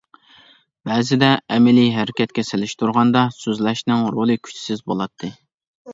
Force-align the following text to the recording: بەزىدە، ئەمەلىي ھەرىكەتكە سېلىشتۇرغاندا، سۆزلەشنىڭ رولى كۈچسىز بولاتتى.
بەزىدە، 0.89 1.29
ئەمەلىي 1.57 1.91
ھەرىكەتكە 1.97 2.45
سېلىشتۇرغاندا، 2.49 3.25
سۆزلەشنىڭ 3.43 4.09
رولى 4.19 4.39
كۈچسىز 4.49 4.83
بولاتتى. 4.89 5.35